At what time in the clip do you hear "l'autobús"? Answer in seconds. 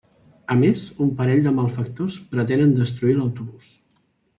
3.23-3.75